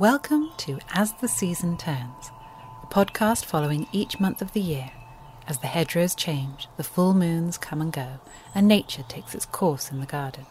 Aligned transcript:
Welcome 0.00 0.48
to 0.56 0.78
As 0.94 1.12
the 1.12 1.28
Season 1.28 1.76
Turns, 1.76 2.30
a 2.82 2.86
podcast 2.86 3.44
following 3.44 3.86
each 3.92 4.18
month 4.18 4.40
of 4.40 4.52
the 4.52 4.60
year 4.62 4.92
as 5.46 5.58
the 5.58 5.66
hedgerows 5.66 6.14
change, 6.14 6.68
the 6.78 6.82
full 6.82 7.12
moons 7.12 7.58
come 7.58 7.82
and 7.82 7.92
go, 7.92 8.12
and 8.54 8.66
nature 8.66 9.02
takes 9.02 9.34
its 9.34 9.44
course 9.44 9.90
in 9.90 10.00
the 10.00 10.06
garden. 10.06 10.46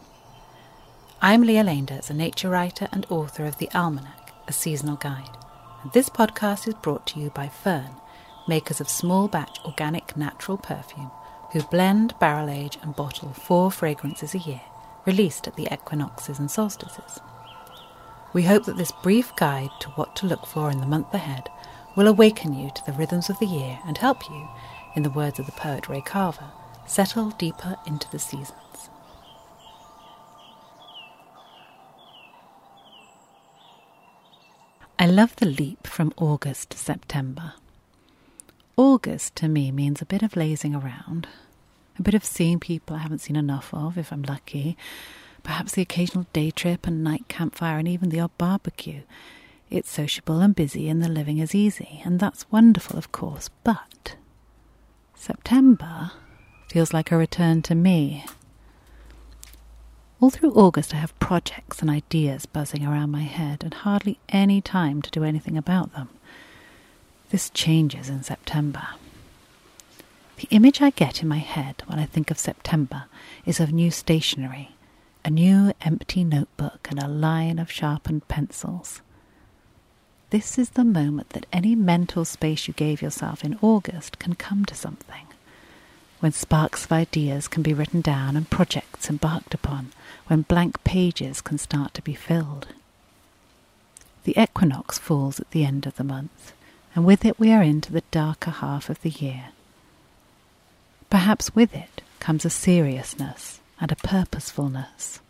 I'm 1.20 1.42
Lia 1.42 1.64
Leendertz, 1.64 2.10
a 2.10 2.14
nature 2.14 2.48
writer 2.48 2.86
and 2.92 3.04
author 3.10 3.44
of 3.44 3.58
The 3.58 3.68
Almanac, 3.74 4.32
a 4.46 4.52
seasonal 4.52 4.94
guide. 4.94 5.36
And 5.82 5.92
this 5.92 6.08
podcast 6.08 6.68
is 6.68 6.74
brought 6.74 7.04
to 7.08 7.18
you 7.18 7.30
by 7.30 7.48
Fern, 7.48 7.96
makers 8.46 8.80
of 8.80 8.88
small 8.88 9.26
batch 9.26 9.58
organic 9.64 10.16
natural 10.16 10.58
perfume, 10.58 11.10
who 11.52 11.62
blend, 11.62 12.16
barrel 12.20 12.50
age, 12.50 12.78
and 12.82 12.94
bottle 12.94 13.30
four 13.30 13.72
fragrances 13.72 14.32
a 14.32 14.38
year, 14.38 14.60
released 15.04 15.48
at 15.48 15.56
the 15.56 15.66
equinoxes 15.74 16.38
and 16.38 16.52
solstices. 16.52 17.18
We 18.32 18.42
hope 18.44 18.64
that 18.66 18.76
this 18.76 18.92
brief 19.02 19.34
guide 19.36 19.70
to 19.80 19.88
what 19.90 20.14
to 20.16 20.26
look 20.26 20.46
for 20.46 20.70
in 20.70 20.80
the 20.80 20.86
month 20.86 21.12
ahead 21.12 21.48
will 21.96 22.06
awaken 22.06 22.54
you 22.54 22.70
to 22.74 22.86
the 22.86 22.92
rhythms 22.92 23.28
of 23.28 23.38
the 23.40 23.46
year 23.46 23.78
and 23.86 23.98
help 23.98 24.28
you, 24.30 24.48
in 24.94 25.02
the 25.02 25.10
words 25.10 25.38
of 25.38 25.46
the 25.46 25.52
poet 25.52 25.88
Ray 25.88 26.00
Carver, 26.00 26.50
settle 26.86 27.30
deeper 27.30 27.76
into 27.86 28.08
the 28.10 28.18
seasons. 28.18 28.56
I 34.98 35.06
love 35.06 35.34
the 35.36 35.46
leap 35.46 35.86
from 35.86 36.12
August 36.16 36.70
to 36.70 36.78
September. 36.78 37.54
August 38.76 39.34
to 39.36 39.48
me 39.48 39.72
means 39.72 40.00
a 40.00 40.06
bit 40.06 40.22
of 40.22 40.36
lazing 40.36 40.74
around, 40.74 41.26
a 41.98 42.02
bit 42.02 42.14
of 42.14 42.24
seeing 42.24 42.60
people 42.60 42.96
I 42.96 43.00
haven't 43.00 43.20
seen 43.20 43.36
enough 43.36 43.74
of 43.74 43.98
if 43.98 44.12
I'm 44.12 44.22
lucky, 44.22 44.76
perhaps 45.42 45.72
the 45.72 45.82
occasional 45.82 46.26
day 46.32 46.50
trip 46.50 46.86
and 46.86 47.02
night 47.02 47.26
campfire 47.28 47.78
and 47.78 47.88
even 47.88 48.08
the 48.08 48.20
odd 48.20 48.36
barbecue. 48.38 49.02
It's 49.70 49.90
sociable 49.90 50.40
and 50.40 50.54
busy 50.54 50.88
and 50.88 51.02
the 51.02 51.08
living 51.08 51.38
is 51.38 51.54
easy, 51.54 52.00
and 52.04 52.18
that's 52.18 52.50
wonderful, 52.50 52.98
of 52.98 53.12
course, 53.12 53.50
but 53.62 54.16
September 55.14 56.12
feels 56.68 56.92
like 56.92 57.12
a 57.12 57.16
return 57.16 57.62
to 57.62 57.74
me. 57.74 58.24
All 60.20 60.30
through 60.30 60.52
August, 60.52 60.94
I 60.94 60.98
have 60.98 61.18
projects 61.18 61.80
and 61.80 61.88
ideas 61.88 62.46
buzzing 62.46 62.84
around 62.84 63.10
my 63.10 63.22
head 63.22 63.62
and 63.62 63.72
hardly 63.72 64.18
any 64.28 64.60
time 64.60 65.02
to 65.02 65.10
do 65.10 65.24
anything 65.24 65.56
about 65.56 65.94
them. 65.94 66.08
This 67.30 67.48
changes 67.50 68.08
in 68.08 68.22
September. 68.22 68.88
The 70.36 70.48
image 70.50 70.82
I 70.82 70.90
get 70.90 71.22
in 71.22 71.28
my 71.28 71.38
head 71.38 71.82
when 71.86 71.98
I 71.98 72.06
think 72.06 72.30
of 72.30 72.38
September 72.38 73.04
is 73.46 73.60
of 73.60 73.72
new 73.72 73.90
stationery 73.90 74.70
a 75.24 75.30
new 75.30 75.72
empty 75.82 76.24
notebook 76.24 76.88
and 76.90 76.98
a 76.98 77.08
line 77.08 77.58
of 77.58 77.70
sharpened 77.70 78.26
pencils. 78.28 79.00
This 80.30 80.58
is 80.58 80.70
the 80.70 80.84
moment 80.84 81.30
that 81.30 81.46
any 81.52 81.74
mental 81.74 82.24
space 82.24 82.68
you 82.68 82.74
gave 82.74 83.02
yourself 83.02 83.44
in 83.44 83.58
August 83.60 84.18
can 84.18 84.34
come 84.34 84.64
to 84.64 84.74
something, 84.74 85.26
when 86.20 86.32
sparks 86.32 86.84
of 86.84 86.92
ideas 86.92 87.48
can 87.48 87.62
be 87.62 87.74
written 87.74 88.00
down 88.00 88.36
and 88.36 88.48
projects 88.48 89.10
embarked 89.10 89.54
upon, 89.54 89.92
when 90.28 90.42
blank 90.42 90.82
pages 90.84 91.40
can 91.40 91.58
start 91.58 91.92
to 91.94 92.02
be 92.02 92.14
filled. 92.14 92.68
The 94.24 94.40
equinox 94.40 94.98
falls 94.98 95.40
at 95.40 95.50
the 95.50 95.64
end 95.64 95.86
of 95.86 95.96
the 95.96 96.04
month, 96.04 96.52
and 96.94 97.04
with 97.04 97.24
it 97.24 97.38
we 97.38 97.52
are 97.52 97.62
into 97.62 97.92
the 97.92 98.04
darker 98.10 98.50
half 98.50 98.88
of 98.88 99.02
the 99.02 99.10
year. 99.10 99.46
Perhaps 101.10 101.54
with 101.54 101.74
it 101.74 102.02
comes 102.20 102.44
a 102.44 102.50
seriousness 102.50 103.59
and 103.80 103.90
a 103.90 103.96
purposefulness. 103.96 105.20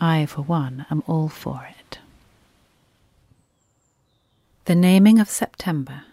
I, 0.00 0.26
for 0.26 0.42
one, 0.42 0.84
am 0.90 1.02
all 1.06 1.28
for 1.28 1.68
it. 1.78 1.98
The 4.64 4.74
naming 4.74 5.18
of 5.18 5.28
September. 5.28 6.04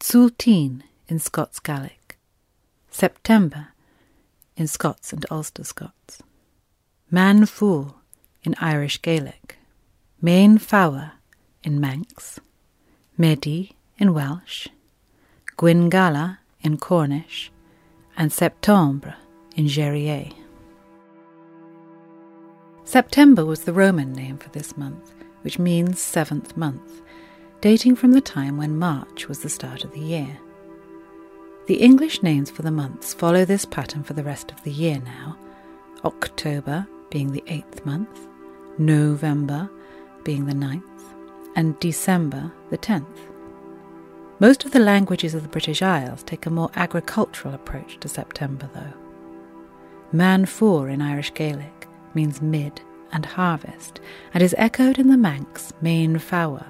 Zulteen 0.00 0.82
in 1.08 1.18
Scots 1.18 1.60
Gaelic, 1.60 2.18
September 2.90 3.68
in 4.56 4.66
Scots 4.66 5.12
and 5.12 5.24
Ulster 5.30 5.64
Scots, 5.64 6.22
Meán 7.12 7.42
Fómhair 7.42 7.94
in 8.42 8.54
Irish 8.60 9.02
Gaelic, 9.02 9.58
Mean 10.22 10.58
Fouyir 10.58 11.12
in 11.62 11.80
Manx, 11.80 12.40
Medi 13.18 13.76
in 13.98 14.14
Welsh, 14.14 14.68
Gwyn 15.56 15.90
in 16.62 16.78
Cornish, 16.78 17.50
and 18.16 18.32
Septembre 18.32 19.16
in 19.60 19.66
Jèrriais. 19.66 20.32
September 22.84 23.44
was 23.44 23.64
the 23.64 23.74
Roman 23.74 24.10
name 24.14 24.38
for 24.38 24.48
this 24.48 24.74
month, 24.74 25.12
which 25.42 25.58
means 25.58 26.00
seventh 26.00 26.56
month, 26.56 27.02
dating 27.60 27.94
from 27.96 28.12
the 28.12 28.22
time 28.22 28.56
when 28.56 28.78
March 28.78 29.28
was 29.28 29.40
the 29.40 29.50
start 29.50 29.84
of 29.84 29.92
the 29.92 30.00
year. 30.00 30.38
The 31.66 31.74
English 31.74 32.22
names 32.22 32.50
for 32.50 32.62
the 32.62 32.70
months 32.70 33.12
follow 33.12 33.44
this 33.44 33.66
pattern 33.66 34.02
for 34.02 34.14
the 34.14 34.24
rest 34.24 34.50
of 34.50 34.62
the 34.62 34.72
year 34.72 34.98
now 35.04 35.36
October 36.06 36.86
being 37.10 37.30
the 37.30 37.44
eighth 37.46 37.84
month, 37.84 38.28
November 38.78 39.68
being 40.24 40.46
the 40.46 40.54
ninth, 40.54 41.04
and 41.54 41.78
December 41.80 42.50
the 42.70 42.78
tenth. 42.78 43.20
Most 44.38 44.64
of 44.64 44.70
the 44.70 44.78
languages 44.78 45.34
of 45.34 45.42
the 45.42 45.54
British 45.56 45.82
Isles 45.82 46.22
take 46.22 46.46
a 46.46 46.50
more 46.50 46.70
agricultural 46.76 47.54
approach 47.54 48.00
to 48.00 48.08
September, 48.08 48.70
though. 48.72 49.09
Meán 50.12 50.42
Fómhair 50.44 50.92
in 50.92 51.02
Irish 51.02 51.32
Gaelic 51.34 51.86
means 52.14 52.42
mid 52.42 52.80
and 53.12 53.24
harvest, 53.24 54.00
and 54.34 54.42
is 54.42 54.54
echoed 54.58 54.98
in 54.98 55.08
the 55.08 55.16
Manx 55.16 55.72
Mean 55.80 56.16
Fouyir, 56.16 56.66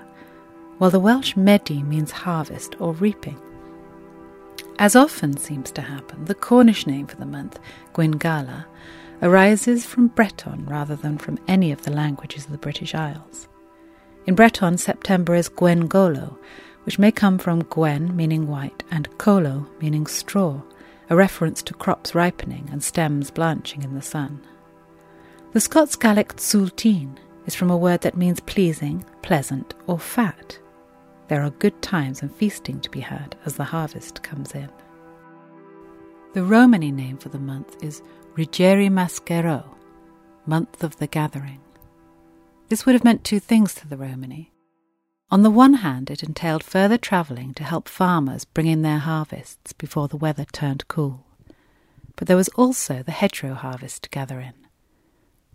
while 0.78 0.90
the 0.90 1.00
Welsh 1.00 1.36
Medi 1.36 1.82
means 1.82 2.10
harvest 2.10 2.78
or 2.80 2.92
reaping. 2.94 3.38
As 4.78 4.96
often 4.96 5.36
seems 5.36 5.70
to 5.72 5.82
happen, 5.82 6.24
the 6.24 6.34
Cornish 6.34 6.86
name 6.86 7.06
for 7.06 7.16
the 7.16 7.26
month, 7.26 7.58
Gwyngala, 7.94 8.64
arises 9.22 9.84
from 9.84 10.08
Breton 10.08 10.66
rather 10.66 10.96
than 10.96 11.18
from 11.18 11.38
any 11.46 11.72
of 11.72 11.82
the 11.82 11.92
languages 11.92 12.46
of 12.46 12.52
the 12.52 12.58
British 12.58 12.94
Isles. 12.94 13.48
In 14.26 14.34
Breton, 14.34 14.78
September 14.78 15.34
is 15.34 15.48
Gwengolo, 15.48 16.36
which 16.84 16.98
may 16.98 17.12
come 17.12 17.38
from 17.38 17.64
gwen, 17.64 18.14
meaning 18.16 18.46
white, 18.46 18.82
and 18.90 19.08
colo, 19.18 19.66
meaning 19.80 20.06
straw, 20.06 20.60
a 21.10 21.16
reference 21.16 21.60
to 21.64 21.74
crops 21.74 22.14
ripening 22.14 22.68
and 22.72 22.82
stems 22.82 23.30
blanching 23.30 23.82
in 23.82 23.94
the 23.94 24.02
sun. 24.02 24.40
The 25.52 25.60
Scots 25.60 25.96
Gaelic 25.96 26.36
zulteen 26.36 27.16
is 27.46 27.56
from 27.56 27.70
a 27.70 27.76
word 27.76 28.02
that 28.02 28.16
means 28.16 28.38
pleasing, 28.38 29.04
pleasant, 29.20 29.74
or 29.88 29.98
fat. 29.98 30.58
There 31.26 31.42
are 31.42 31.50
good 31.50 31.82
times 31.82 32.22
and 32.22 32.34
feasting 32.34 32.80
to 32.80 32.90
be 32.90 33.00
had 33.00 33.34
as 33.44 33.56
the 33.56 33.64
harvest 33.64 34.22
comes 34.22 34.54
in. 34.54 34.70
The 36.32 36.44
Romany 36.44 36.92
name 36.92 37.18
for 37.18 37.28
the 37.28 37.40
month 37.40 37.82
is 37.82 38.02
Rigeri 38.36 38.88
Maschero, 38.88 39.64
month 40.46 40.84
of 40.84 40.96
the 40.98 41.08
gathering. 41.08 41.60
This 42.68 42.86
would 42.86 42.94
have 42.94 43.02
meant 43.02 43.24
two 43.24 43.40
things 43.40 43.74
to 43.74 43.88
the 43.88 43.96
Romany. 43.96 44.49
On 45.32 45.42
the 45.42 45.50
one 45.50 45.74
hand, 45.74 46.10
it 46.10 46.24
entailed 46.24 46.64
further 46.64 46.98
travelling 46.98 47.54
to 47.54 47.62
help 47.62 47.88
farmers 47.88 48.44
bring 48.44 48.66
in 48.66 48.82
their 48.82 48.98
harvests 48.98 49.72
before 49.72 50.08
the 50.08 50.16
weather 50.16 50.44
turned 50.44 50.88
cool. 50.88 51.24
But 52.16 52.26
there 52.26 52.36
was 52.36 52.48
also 52.50 53.02
the 53.02 53.12
hedgerow 53.12 53.54
harvest 53.54 54.02
to 54.02 54.10
gather 54.10 54.40
in. 54.40 54.54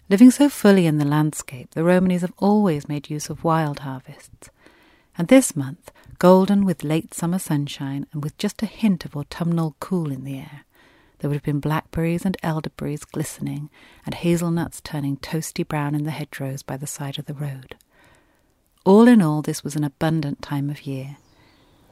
Living 0.10 0.32
so 0.32 0.48
fully 0.48 0.86
in 0.86 0.98
the 0.98 1.06
landscape, 1.06 1.72
the 1.72 1.82
Romanys 1.82 2.22
have 2.22 2.34
always 2.38 2.88
made 2.88 3.10
use 3.10 3.30
of 3.30 3.44
wild 3.44 3.80
harvests. 3.80 4.50
And 5.18 5.28
this 5.28 5.58
month, 5.58 5.92
golden 6.20 6.64
with 6.64 6.84
late 6.84 7.14
summer 7.14 7.40
sunshine 7.40 8.08
and 8.14 8.24
with 8.24 8.38
just 8.38 8.64
a 8.64 8.68
hint 8.68 9.04
of 9.04 9.16
autumnal 9.16 9.76
cool 9.82 10.10
in 10.10 10.24
the 10.24 10.38
air, 10.38 10.64
there 11.20 11.30
would 11.30 11.36
have 11.36 11.44
been 11.44 11.60
blackberries 11.60 12.24
and 12.24 12.38
elderberries 12.44 13.04
glistening, 13.04 13.70
and 14.06 14.16
hazelnuts 14.16 14.80
turning 14.80 15.18
toasty 15.18 15.68
brown 15.68 15.96
in 15.96 16.04
the 16.04 16.12
hedgerows 16.12 16.64
by 16.64 16.78
the 16.78 16.88
side 16.88 17.20
of 17.20 17.26
the 17.26 17.34
road. 17.34 17.76
All 18.86 19.08
in 19.08 19.20
all, 19.20 19.42
this 19.42 19.64
was 19.64 19.76
an 19.76 19.84
abundant 19.84 20.44
time 20.44 20.70
of 20.70 20.86
year, 20.86 21.18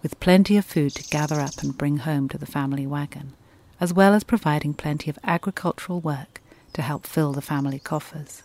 with 0.03 0.19
plenty 0.19 0.57
of 0.57 0.65
food 0.65 0.93
to 0.93 1.09
gather 1.09 1.39
up 1.39 1.63
and 1.63 1.75
bring 1.75 1.97
home 1.97 2.29
to 2.29 2.37
the 2.37 2.45
family 2.45 2.85
wagon, 2.85 3.33
as 3.81 3.91
well 3.91 4.13
as 4.13 4.23
providing 4.23 4.75
plenty 4.75 5.09
of 5.09 5.17
agricultural 5.23 5.99
work 6.01 6.39
to 6.73 6.83
help 6.83 7.07
fill 7.07 7.33
the 7.33 7.41
family 7.41 7.79
coffers. 7.79 8.43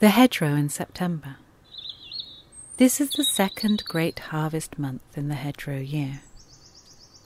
The 0.00 0.08
hedgerow 0.08 0.54
in 0.54 0.70
September. 0.70 1.36
This 2.78 3.00
is 3.00 3.10
the 3.10 3.24
second 3.24 3.84
great 3.84 4.18
harvest 4.18 4.76
month 4.76 5.16
in 5.16 5.28
the 5.28 5.36
hedgerow 5.36 5.78
year. 5.78 6.22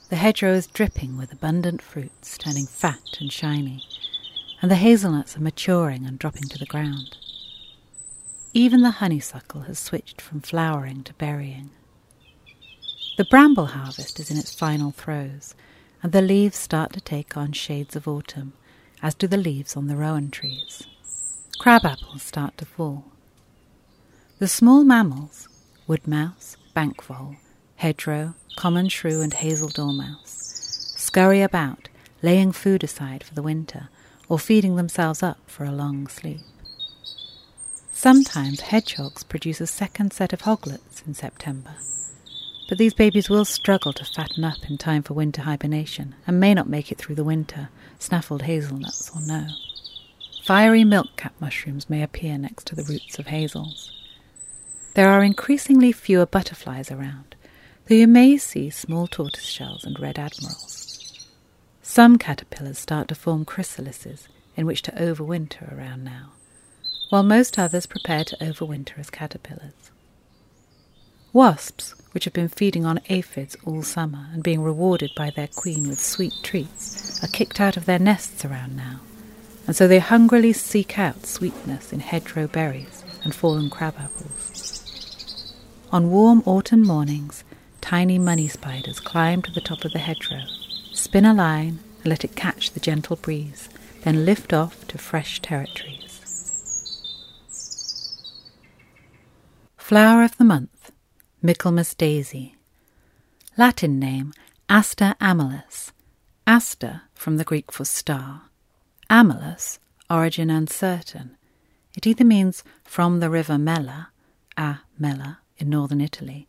The 0.09 0.17
hedgerow 0.17 0.53
is 0.53 0.67
dripping 0.67 1.17
with 1.17 1.33
abundant 1.33 1.81
fruits, 1.81 2.37
turning 2.37 2.67
fat 2.67 3.17
and 3.19 3.31
shiny, 3.33 3.83
and 4.61 4.69
the 4.69 4.75
hazelnuts 4.75 5.35
are 5.35 5.41
maturing 5.41 6.05
and 6.05 6.19
dropping 6.19 6.43
to 6.43 6.59
the 6.59 6.67
ground. 6.67 7.17
Even 8.55 8.83
the 8.83 8.91
honeysuckle 8.91 9.61
has 9.61 9.79
switched 9.79 10.21
from 10.21 10.39
flowering 10.39 11.03
to 11.05 11.13
berrying. 11.15 11.71
The 13.17 13.25
bramble 13.25 13.65
harvest 13.65 14.19
is 14.19 14.29
in 14.29 14.37
its 14.37 14.53
final 14.53 14.91
throes, 14.91 15.55
and 16.03 16.11
the 16.11 16.21
leaves 16.21 16.55
start 16.55 16.93
to 16.93 17.01
take 17.01 17.35
on 17.35 17.53
shades 17.53 17.95
of 17.95 18.07
autumn, 18.07 18.53
as 19.01 19.15
do 19.15 19.25
the 19.25 19.37
leaves 19.37 19.75
on 19.75 19.87
the 19.87 19.95
rowan 19.95 20.29
trees. 20.29 20.83
crab 21.57 21.83
apples 21.83 22.21
start 22.21 22.55
to 22.59 22.65
fall. 22.65 23.05
The 24.37 24.47
small 24.47 24.83
mammals, 24.83 25.47
wood 25.87 26.07
mouse, 26.07 26.55
bank 26.75 27.03
vole, 27.03 27.37
hedgerow, 27.77 28.35
common 28.55 28.87
shrew, 28.87 29.21
and 29.21 29.33
hazel 29.33 29.69
dormouse, 29.69 30.93
scurry 30.95 31.41
about, 31.41 31.89
laying 32.21 32.51
food 32.51 32.83
aside 32.83 33.23
for 33.23 33.33
the 33.33 33.41
winter 33.41 33.89
or 34.29 34.37
feeding 34.37 34.75
themselves 34.75 35.23
up 35.23 35.39
for 35.47 35.63
a 35.63 35.71
long 35.71 36.07
sleep. 36.07 36.41
Sometimes 38.03 38.59
hedgehogs 38.59 39.23
produce 39.23 39.61
a 39.61 39.65
second 39.65 40.11
set 40.11 40.33
of 40.33 40.41
hoglets 40.41 41.07
in 41.07 41.13
September, 41.13 41.73
but 42.67 42.77
these 42.77 42.93
babies 42.93 43.29
will 43.29 43.45
struggle 43.45 43.93
to 43.93 44.03
fatten 44.03 44.43
up 44.43 44.57
in 44.69 44.77
time 44.77 45.03
for 45.03 45.13
winter 45.13 45.43
hibernation 45.43 46.13
and 46.27 46.37
may 46.37 46.53
not 46.53 46.67
make 46.67 46.91
it 46.91 46.97
through 46.97 47.15
the 47.15 47.23
winter, 47.23 47.69
snaffled 47.99 48.41
hazelnuts 48.41 49.09
or 49.15 49.21
no. 49.21 49.47
Fiery 50.43 50.83
milk-cap 50.83 51.33
mushrooms 51.39 51.89
may 51.89 52.03
appear 52.03 52.37
next 52.37 52.67
to 52.67 52.75
the 52.75 52.83
roots 52.83 53.19
of 53.19 53.27
hazels. 53.27 53.93
There 54.95 55.07
are 55.07 55.23
increasingly 55.23 55.93
fewer 55.93 56.25
butterflies 56.25 56.91
around, 56.91 57.37
though 57.87 57.95
you 57.95 58.07
may 58.09 58.35
see 58.35 58.69
small 58.69 59.07
tortoise 59.07 59.45
shells 59.45 59.85
and 59.85 59.97
red 59.97 60.19
admirals. 60.19 61.25
Some 61.81 62.17
caterpillars 62.17 62.79
start 62.79 63.07
to 63.07 63.15
form 63.15 63.45
chrysalises 63.45 64.27
in 64.57 64.65
which 64.65 64.81
to 64.81 64.91
overwinter 64.91 65.73
around 65.73 66.03
now 66.03 66.33
while 67.13 67.21
most 67.21 67.59
others 67.59 67.85
prepare 67.85 68.23
to 68.23 68.35
overwinter 68.37 68.97
as 68.97 69.11
caterpillars. 69.11 69.91
Wasps, 71.31 71.93
which 72.11 72.23
have 72.23 72.33
been 72.33 72.47
feeding 72.47 72.87
on 72.87 72.99
aphids 73.07 73.55
all 73.63 73.83
summer 73.83 74.29
and 74.33 74.41
being 74.41 74.63
rewarded 74.63 75.11
by 75.15 75.29
their 75.29 75.47
queen 75.47 75.87
with 75.87 75.99
sweet 75.99 76.33
treats, 76.41 77.23
are 77.23 77.27
kicked 77.27 77.61
out 77.61 77.77
of 77.77 77.85
their 77.85 77.99
nests 77.99 78.43
around 78.43 78.75
now, 78.75 78.99
and 79.67 79.75
so 79.75 79.87
they 79.87 79.99
hungrily 79.99 80.51
seek 80.53 80.97
out 80.97 81.27
sweetness 81.27 81.93
in 81.93 81.99
hedgerow 81.99 82.47
berries 82.47 83.03
and 83.23 83.35
fallen 83.35 83.69
crab 83.69 83.93
apples. 83.99 85.53
On 85.91 86.09
warm 86.09 86.41
autumn 86.47 86.81
mornings, 86.81 87.43
tiny 87.79 88.17
money 88.17 88.47
spiders 88.47 88.99
climb 88.99 89.43
to 89.43 89.51
the 89.51 89.61
top 89.61 89.85
of 89.85 89.93
the 89.93 89.99
hedgerow, 89.99 90.45
spin 90.93 91.25
a 91.25 91.33
line, 91.35 91.77
and 91.97 92.07
let 92.07 92.25
it 92.25 92.35
catch 92.35 92.71
the 92.71 92.79
gentle 92.79 93.17
breeze, 93.17 93.69
then 94.01 94.25
lift 94.25 94.51
off 94.51 94.87
to 94.87 94.97
fresh 94.97 95.39
territories. 95.41 96.02
Flower 99.83 100.23
of 100.23 100.37
the 100.37 100.45
month, 100.45 100.93
Michaelmas 101.41 101.93
daisy. 101.93 102.55
Latin 103.57 103.99
name, 103.99 104.31
Aster 104.69 105.13
amellus. 105.19 105.91
Aster 106.47 107.01
from 107.13 107.35
the 107.35 107.43
Greek 107.43 107.69
for 107.69 107.83
star. 107.83 108.43
Amellus, 109.09 109.79
origin 110.09 110.49
uncertain. 110.49 111.35
It 111.97 112.07
either 112.07 112.23
means 112.23 112.63
from 112.85 113.19
the 113.19 113.29
river 113.29 113.57
Mella, 113.57 114.07
a 114.55 114.77
Mella, 114.97 115.39
in 115.57 115.69
northern 115.69 115.99
Italy, 115.99 116.47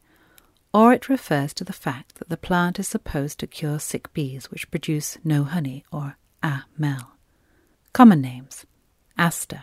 or 0.72 0.92
it 0.92 1.08
refers 1.08 1.52
to 1.54 1.64
the 1.64 1.72
fact 1.72 2.14
that 2.20 2.28
the 2.28 2.36
plant 2.36 2.78
is 2.78 2.86
supposed 2.86 3.40
to 3.40 3.48
cure 3.48 3.80
sick 3.80 4.12
bees 4.12 4.48
which 4.48 4.70
produce 4.70 5.18
no 5.24 5.42
honey, 5.42 5.84
or 5.90 6.18
a 6.40 6.62
mel. 6.78 7.16
Common 7.92 8.20
names 8.20 8.64
Aster, 9.18 9.62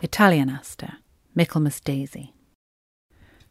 Italian 0.00 0.48
aster, 0.48 0.98
Michaelmas 1.34 1.80
daisy. 1.80 2.32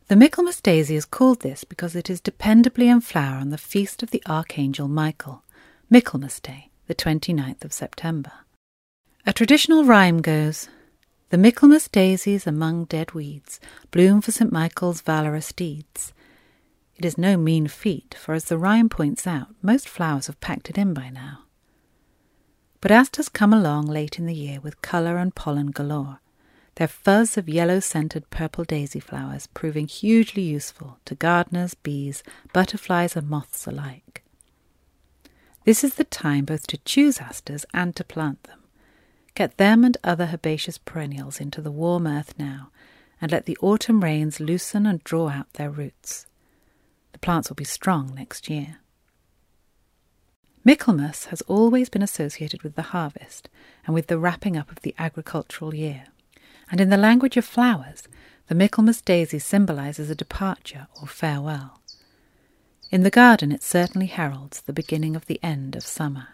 The 0.09 0.15
Michaelmas 0.15 0.61
daisy 0.61 0.95
is 0.95 1.03
called 1.03 1.41
this 1.41 1.65
because 1.65 1.93
it 1.93 2.09
is 2.09 2.21
dependably 2.21 2.85
in 2.85 3.01
flower 3.01 3.35
on 3.35 3.49
the 3.49 3.57
feast 3.57 4.01
of 4.01 4.11
the 4.11 4.23
Archangel 4.25 4.87
Michael, 4.87 5.43
Michaelmas 5.89 6.39
Day, 6.39 6.69
the 6.87 6.95
29th 6.95 7.65
of 7.65 7.73
September. 7.73 8.31
A 9.25 9.33
traditional 9.33 9.83
rhyme 9.83 10.21
goes, 10.21 10.69
The 11.27 11.37
Michaelmas 11.37 11.89
daisies 11.89 12.47
among 12.47 12.85
dead 12.85 13.11
weeds 13.11 13.59
bloom 13.91 14.21
for 14.21 14.31
St. 14.31 14.49
Michael's 14.49 15.01
valorous 15.01 15.51
deeds. 15.51 16.13
It 16.95 17.03
is 17.03 17.17
no 17.17 17.35
mean 17.35 17.67
feat, 17.67 18.15
for 18.17 18.33
as 18.33 18.45
the 18.45 18.57
rhyme 18.57 18.87
points 18.87 19.27
out, 19.27 19.55
most 19.61 19.89
flowers 19.89 20.27
have 20.27 20.39
packed 20.39 20.69
it 20.69 20.77
in 20.77 20.93
by 20.93 21.09
now. 21.09 21.39
But 22.79 22.91
asters 22.91 23.27
come 23.27 23.51
along 23.51 23.87
late 23.87 24.17
in 24.17 24.25
the 24.25 24.33
year 24.33 24.61
with 24.61 24.81
colour 24.81 25.17
and 25.17 25.35
pollen 25.35 25.71
galore, 25.71 26.21
their 26.77 26.87
fuzz 26.87 27.39
of 27.39 27.49
yellow 27.49 27.79
scented 27.79 28.29
purple 28.29 28.63
daisy 28.63 28.99
flowers 28.99 29.47
proving 29.47 29.87
hugely 29.87 30.43
useful 30.43 30.99
to 31.05 31.15
gardeners, 31.15 31.73
bees, 31.73 32.21
butterflies, 32.53 33.15
and 33.15 33.27
moths 33.27 33.65
alike. 33.65 34.23
This 35.65 35.83
is 35.83 35.95
the 35.95 36.03
time 36.03 36.45
both 36.45 36.67
to 36.67 36.77
choose 36.85 37.17
asters 37.17 37.65
and 37.73 37.95
to 37.95 38.03
plant 38.03 38.43
them. 38.43 38.59
Get 39.33 39.57
them 39.57 39.83
and 39.83 39.97
other 40.03 40.29
herbaceous 40.31 40.77
perennials 40.77 41.41
into 41.41 41.61
the 41.61 41.71
warm 41.71 42.05
earth 42.05 42.35
now, 42.37 42.69
and 43.19 43.31
let 43.31 43.45
the 43.47 43.57
autumn 43.59 44.03
rains 44.03 44.39
loosen 44.39 44.85
and 44.85 45.03
draw 45.03 45.29
out 45.29 45.51
their 45.53 45.71
roots. 45.71 46.27
The 47.11 47.19
plants 47.19 47.49
will 47.49 47.55
be 47.55 47.63
strong 47.63 48.13
next 48.13 48.51
year. 48.51 48.77
Michaelmas 50.63 51.25
has 51.25 51.41
always 51.43 51.89
been 51.89 52.03
associated 52.03 52.61
with 52.61 52.75
the 52.75 52.93
harvest 52.93 53.49
and 53.87 53.95
with 53.95 54.07
the 54.07 54.19
wrapping 54.19 54.55
up 54.55 54.69
of 54.69 54.81
the 54.81 54.93
agricultural 54.99 55.73
year 55.73 56.05
and 56.71 56.81
in 56.81 56.89
the 56.89 56.97
language 56.97 57.37
of 57.37 57.45
flowers, 57.45 58.03
the 58.47 58.55
Michaelmas 58.55 59.01
daisy 59.01 59.39
symbolizes 59.39 60.09
a 60.09 60.15
departure 60.15 60.87
or 61.01 61.07
farewell. 61.07 61.81
In 62.89 63.03
the 63.03 63.09
garden, 63.09 63.51
it 63.51 63.63
certainly 63.63 64.07
heralds 64.07 64.61
the 64.61 64.73
beginning 64.73 65.15
of 65.15 65.25
the 65.25 65.39
end 65.43 65.75
of 65.75 65.83
summer. 65.83 66.29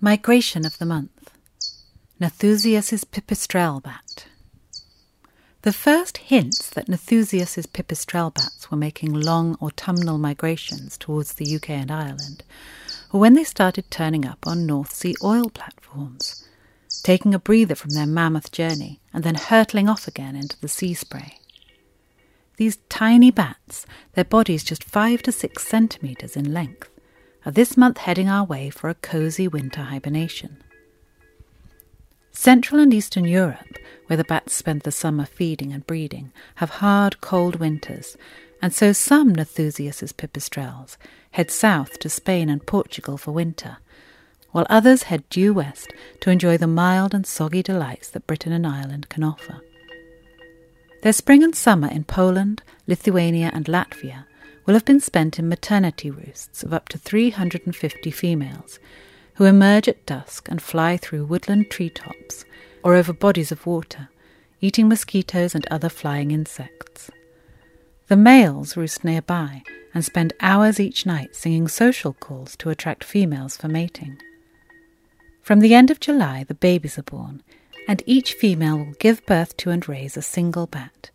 Migration 0.00 0.66
of 0.66 0.76
the 0.78 0.86
Month 0.86 1.30
Nathusius's 2.20 3.04
pipistrelle 3.04 3.82
bat. 3.82 4.26
The 5.62 5.72
first 5.72 6.18
hints 6.18 6.68
that 6.70 6.90
Nathusius's 6.90 7.66
pipistrelle 7.66 8.34
bats 8.34 8.70
were 8.70 8.76
making 8.76 9.14
long 9.14 9.56
autumnal 9.62 10.18
migrations 10.18 10.98
towards 10.98 11.34
the 11.34 11.56
UK 11.56 11.70
and 11.70 11.90
Ireland 11.90 12.44
were 13.10 13.20
when 13.20 13.32
they 13.32 13.44
started 13.44 13.90
turning 13.90 14.26
up 14.26 14.46
on 14.46 14.66
North 14.66 14.92
Sea 14.92 15.14
oil 15.22 15.48
platforms 15.48 16.43
taking 17.04 17.34
a 17.34 17.38
breather 17.38 17.76
from 17.76 17.90
their 17.90 18.06
mammoth 18.06 18.50
journey 18.50 19.00
and 19.12 19.22
then 19.22 19.36
hurtling 19.36 19.88
off 19.88 20.08
again 20.08 20.34
into 20.34 20.58
the 20.58 20.66
sea 20.66 20.94
spray. 20.94 21.38
These 22.56 22.78
tiny 22.88 23.30
bats, 23.30 23.86
their 24.14 24.24
bodies 24.24 24.64
just 24.64 24.82
five 24.82 25.22
to 25.22 25.32
six 25.32 25.66
centimetres 25.68 26.34
in 26.34 26.52
length, 26.52 26.88
are 27.44 27.52
this 27.52 27.76
month 27.76 27.98
heading 27.98 28.28
our 28.28 28.44
way 28.44 28.70
for 28.70 28.88
a 28.88 28.94
cosy 28.94 29.46
winter 29.46 29.82
hibernation. 29.82 30.62
Central 32.32 32.80
and 32.80 32.92
Eastern 32.92 33.24
Europe, 33.24 33.78
where 34.06 34.16
the 34.16 34.24
bats 34.24 34.54
spend 34.54 34.80
the 34.80 34.90
summer 34.90 35.26
feeding 35.26 35.72
and 35.72 35.86
breeding, 35.86 36.32
have 36.56 36.70
hard, 36.70 37.20
cold 37.20 37.56
winters, 37.56 38.16
and 38.62 38.72
so 38.72 38.92
some 38.92 39.34
Nathusius's 39.34 40.12
pipistrelles 40.12 40.96
head 41.32 41.50
south 41.50 41.98
to 41.98 42.08
Spain 42.08 42.48
and 42.48 42.66
Portugal 42.66 43.18
for 43.18 43.32
winter, 43.32 43.76
while 44.54 44.66
others 44.70 45.02
head 45.04 45.28
due 45.30 45.52
west 45.52 45.92
to 46.20 46.30
enjoy 46.30 46.56
the 46.56 46.68
mild 46.68 47.12
and 47.12 47.26
soggy 47.26 47.60
delights 47.60 48.08
that 48.08 48.24
Britain 48.28 48.52
and 48.52 48.64
Ireland 48.64 49.08
can 49.08 49.24
offer. 49.24 49.60
Their 51.02 51.12
spring 51.12 51.42
and 51.42 51.56
summer 51.56 51.88
in 51.88 52.04
Poland, 52.04 52.62
Lithuania, 52.86 53.50
and 53.52 53.64
Latvia 53.66 54.26
will 54.64 54.74
have 54.74 54.84
been 54.84 55.00
spent 55.00 55.40
in 55.40 55.48
maternity 55.48 56.08
roosts 56.08 56.62
of 56.62 56.72
up 56.72 56.88
to 56.90 56.98
350 56.98 58.12
females, 58.12 58.78
who 59.34 59.44
emerge 59.44 59.88
at 59.88 60.06
dusk 60.06 60.48
and 60.48 60.62
fly 60.62 60.98
through 60.98 61.24
woodland 61.24 61.68
tree 61.68 61.90
tops 61.90 62.44
or 62.84 62.94
over 62.94 63.12
bodies 63.12 63.50
of 63.50 63.66
water, 63.66 64.08
eating 64.60 64.88
mosquitoes 64.88 65.56
and 65.56 65.66
other 65.66 65.88
flying 65.88 66.30
insects. 66.30 67.10
The 68.06 68.16
males 68.16 68.76
roost 68.76 69.02
nearby 69.02 69.64
and 69.92 70.04
spend 70.04 70.32
hours 70.38 70.78
each 70.78 71.06
night 71.06 71.34
singing 71.34 71.66
social 71.66 72.12
calls 72.12 72.54
to 72.58 72.70
attract 72.70 73.02
females 73.02 73.56
for 73.56 73.66
mating. 73.66 74.16
From 75.44 75.60
the 75.60 75.74
end 75.74 75.90
of 75.90 76.00
July, 76.00 76.42
the 76.42 76.54
babies 76.54 76.98
are 76.98 77.02
born, 77.02 77.42
and 77.86 78.02
each 78.06 78.32
female 78.32 78.78
will 78.78 78.94
give 78.98 79.26
birth 79.26 79.58
to 79.58 79.68
and 79.68 79.86
raise 79.86 80.16
a 80.16 80.22
single 80.22 80.66
bat, 80.66 81.10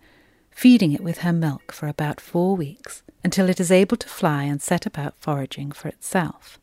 feeding 0.52 0.92
it 0.92 1.02
with 1.02 1.20
her 1.20 1.34
milk 1.34 1.72
for 1.72 1.88
about 1.88 2.22
four 2.22 2.56
weeks 2.56 3.02
until 3.24 3.50
it 3.50 3.60
is 3.60 3.72
able 3.72 3.98
to 3.98 4.08
fly 4.08 4.44
and 4.44 4.62
set 4.62 4.86
about 4.86 5.18
foraging 5.20 5.72
for 5.72 5.88
itself. 5.88 6.60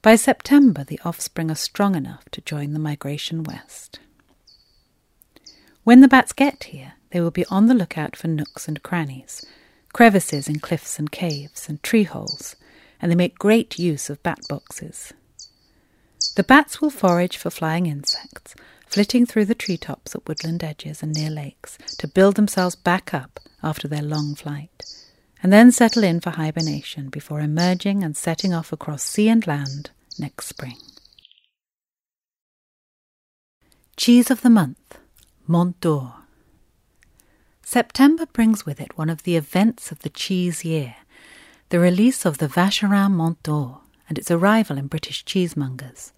By 0.00 0.16
September, 0.16 0.82
the 0.82 0.98
offspring 1.04 1.50
are 1.50 1.54
strong 1.54 1.94
enough 1.94 2.24
to 2.30 2.40
join 2.40 2.72
the 2.72 2.78
migration 2.78 3.42
west. 3.42 4.00
When 5.84 6.00
the 6.00 6.08
bats 6.08 6.32
get 6.32 6.64
here, 6.64 6.94
they 7.10 7.20
will 7.20 7.30
be 7.30 7.44
on 7.50 7.66
the 7.66 7.74
lookout 7.74 8.16
for 8.16 8.28
nooks 8.28 8.66
and 8.66 8.82
crannies, 8.82 9.44
crevices 9.92 10.48
in 10.48 10.60
cliffs 10.60 10.98
and 10.98 11.12
caves, 11.12 11.68
and 11.68 11.82
tree 11.82 12.04
holes, 12.04 12.56
and 13.02 13.12
they 13.12 13.16
make 13.16 13.38
great 13.38 13.78
use 13.78 14.08
of 14.08 14.22
bat 14.22 14.40
boxes. 14.48 15.12
The 16.40 16.44
bats 16.44 16.80
will 16.80 16.88
forage 16.88 17.36
for 17.36 17.50
flying 17.50 17.84
insects, 17.84 18.54
flitting 18.86 19.26
through 19.26 19.44
the 19.44 19.54
tree 19.54 19.76
tops 19.76 20.14
at 20.14 20.26
woodland 20.26 20.64
edges 20.64 21.02
and 21.02 21.12
near 21.12 21.28
lakes 21.28 21.76
to 21.98 22.08
build 22.08 22.36
themselves 22.36 22.74
back 22.74 23.12
up 23.12 23.38
after 23.62 23.86
their 23.86 24.00
long 24.00 24.34
flight, 24.34 24.82
and 25.42 25.52
then 25.52 25.70
settle 25.70 26.02
in 26.02 26.18
for 26.18 26.30
hibernation 26.30 27.10
before 27.10 27.40
emerging 27.40 28.02
and 28.02 28.16
setting 28.16 28.54
off 28.54 28.72
across 28.72 29.02
sea 29.02 29.28
and 29.28 29.46
land 29.46 29.90
next 30.18 30.46
spring. 30.46 30.78
Cheese 33.98 34.30
of 34.30 34.40
the 34.40 34.48
Month, 34.48 34.96
Mont 35.46 35.78
d'Or. 35.82 36.14
September 37.62 38.24
brings 38.24 38.64
with 38.64 38.80
it 38.80 38.96
one 38.96 39.10
of 39.10 39.24
the 39.24 39.36
events 39.36 39.92
of 39.92 39.98
the 39.98 40.08
cheese 40.08 40.64
year, 40.64 40.96
the 41.68 41.78
release 41.78 42.24
of 42.24 42.38
the 42.38 42.48
Vacherin 42.48 43.10
Mont 43.10 43.42
d'Or 43.42 43.82
and 44.08 44.16
its 44.16 44.30
arrival 44.30 44.78
in 44.78 44.86
British 44.86 45.22
cheesemongers. 45.26 46.12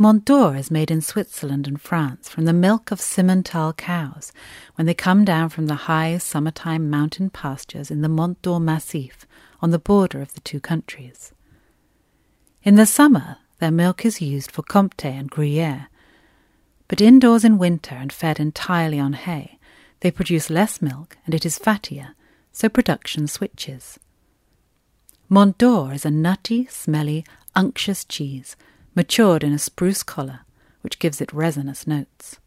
Mont 0.00 0.24
d'Or 0.24 0.54
is 0.54 0.70
made 0.70 0.92
in 0.92 1.00
Switzerland 1.00 1.66
and 1.66 1.80
France 1.80 2.28
from 2.28 2.44
the 2.44 2.52
milk 2.52 2.92
of 2.92 3.00
Simmental 3.00 3.76
cows 3.76 4.32
when 4.76 4.86
they 4.86 4.94
come 4.94 5.24
down 5.24 5.48
from 5.48 5.66
the 5.66 5.74
high 5.74 6.16
summertime 6.18 6.88
mountain 6.88 7.30
pastures 7.30 7.90
in 7.90 8.00
the 8.00 8.08
Mont 8.08 8.40
d'Or 8.40 8.60
Massif 8.60 9.26
on 9.60 9.72
the 9.72 9.78
border 9.80 10.22
of 10.22 10.34
the 10.34 10.40
two 10.40 10.60
countries. 10.60 11.32
In 12.62 12.76
the 12.76 12.86
summer, 12.86 13.38
their 13.58 13.72
milk 13.72 14.06
is 14.06 14.20
used 14.20 14.52
for 14.52 14.62
Comté 14.62 15.18
and 15.18 15.28
Gruyere, 15.28 15.88
but 16.86 17.00
indoors 17.00 17.44
in 17.44 17.58
winter 17.58 17.96
and 17.96 18.12
fed 18.12 18.38
entirely 18.38 19.00
on 19.00 19.14
hay, 19.14 19.58
they 19.98 20.12
produce 20.12 20.48
less 20.48 20.80
milk 20.80 21.18
and 21.26 21.34
it 21.34 21.44
is 21.44 21.58
fattier, 21.58 22.10
so 22.52 22.68
production 22.68 23.26
switches. 23.26 23.98
Mont 25.28 25.58
d'Or 25.58 25.92
is 25.92 26.04
a 26.04 26.10
nutty, 26.12 26.66
smelly, 26.66 27.24
unctuous 27.56 28.04
cheese, 28.04 28.54
matured 28.98 29.44
in 29.44 29.52
a 29.52 29.58
spruce 29.60 30.02
collar, 30.02 30.40
which 30.80 30.98
gives 30.98 31.20
it 31.20 31.32
resinous 31.32 31.86
notes. 31.86 32.40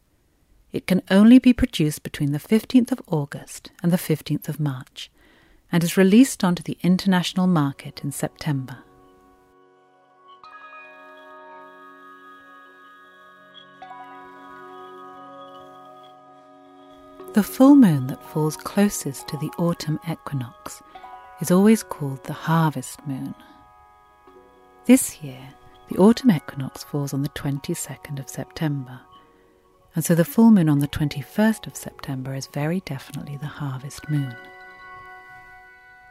It 0.74 0.86
can 0.86 1.02
only 1.10 1.40
be 1.40 1.54
produced 1.54 2.04
between 2.04 2.34
the 2.34 2.40
15th 2.40 2.92
of 2.92 3.02
August 3.08 3.72
and 3.82 3.90
the 3.90 3.98
15th 3.98 4.50
of 4.50 4.60
March, 4.60 5.10
and 5.72 5.82
is 5.82 5.96
released 5.96 6.44
onto 6.44 6.62
the 6.62 6.78
international 6.84 7.48
market 7.48 8.02
in 8.04 8.12
September. 8.12 8.80
The 17.32 17.44
full 17.44 17.76
moon 17.76 18.08
that 18.08 18.22
falls 18.26 18.58
closest 18.58 19.26
to 19.30 19.38
the 19.38 19.52
autumn 19.58 20.02
equinox 20.06 20.84
is 21.40 21.50
always 21.50 21.82
called 21.82 22.22
the 22.26 22.34
harvest 22.34 23.08
moon. 23.08 23.36
This 24.86 25.24
year, 25.24 25.48
the 25.92 25.98
autumn 25.98 26.32
equinox 26.32 26.86
falls 26.86 27.14
on 27.14 27.22
the 27.22 27.30
22nd 27.30 28.18
of 28.18 28.30
September, 28.30 29.02
and 29.94 30.06
so 30.06 30.16
the 30.16 30.24
full 30.24 30.50
moon 30.50 30.70
on 30.70 30.80
the 30.80 30.88
21st 30.88 31.68
of 31.68 31.76
September 31.76 32.34
is 32.34 32.48
very 32.48 32.80
definitely 32.82 33.36
the 33.36 33.46
harvest 33.46 34.10
moon. 34.10 34.34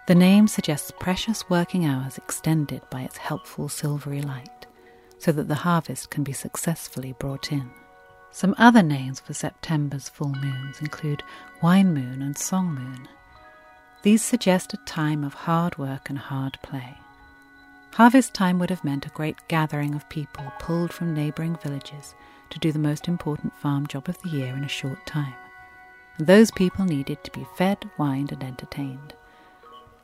The 0.06 0.14
name 0.14 0.48
suggests 0.48 0.92
precious 1.00 1.48
working 1.48 1.86
hours 1.86 2.18
extended 2.18 2.82
by 2.90 3.02
its 3.02 3.16
helpful 3.16 3.70
silvery 3.70 4.20
light, 4.20 4.66
so 5.16 5.32
that 5.32 5.48
the 5.48 5.54
harvest 5.54 6.10
can 6.10 6.24
be 6.24 6.32
successfully 6.34 7.14
brought 7.18 7.50
in. 7.50 7.70
Some 8.32 8.54
other 8.58 8.82
names 8.82 9.20
for 9.20 9.32
September's 9.32 10.10
full 10.10 10.34
moons 10.34 10.80
include 10.82 11.22
wine 11.62 11.94
moon 11.94 12.20
and 12.20 12.36
song 12.36 12.74
moon. 12.74 13.08
These 14.02 14.22
suggest 14.22 14.74
a 14.74 14.78
time 14.78 15.24
of 15.24 15.32
hard 15.32 15.78
work 15.78 16.10
and 16.10 16.18
hard 16.18 16.58
play. 16.62 16.98
Harvest 17.94 18.32
time 18.32 18.58
would 18.58 18.70
have 18.70 18.84
meant 18.84 19.06
a 19.06 19.10
great 19.10 19.36
gathering 19.48 19.94
of 19.94 20.08
people 20.08 20.52
pulled 20.58 20.92
from 20.92 21.12
neighbouring 21.12 21.56
villages 21.56 22.14
to 22.48 22.58
do 22.58 22.72
the 22.72 22.78
most 22.78 23.08
important 23.08 23.54
farm 23.56 23.86
job 23.86 24.08
of 24.08 24.20
the 24.22 24.30
year 24.30 24.56
in 24.56 24.64
a 24.64 24.68
short 24.68 25.04
time. 25.06 25.34
And 26.16 26.26
those 26.26 26.50
people 26.50 26.84
needed 26.84 27.22
to 27.24 27.30
be 27.32 27.46
fed, 27.56 27.90
wined, 27.98 28.32
and 28.32 28.42
entertained. 28.42 29.14